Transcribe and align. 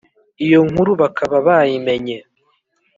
Iyo 0.45 0.59
nkuru 0.69 0.91
bakaba 1.01 1.35
bayimenye 1.47 2.17